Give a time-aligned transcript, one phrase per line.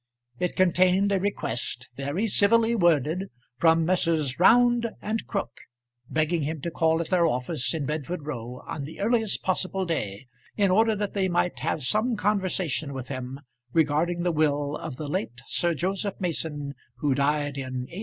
[0.39, 3.25] It contained a request, very civilly worded,
[3.59, 4.39] from Messrs.
[4.39, 5.55] Round and Crook,
[6.09, 10.25] begging him to call at their office in Bedford Row on the earliest possible day,
[10.57, 13.41] in order that they might have some conversation with him
[13.73, 17.99] regarding the will of the late Sir Joseph Mason, who died in 18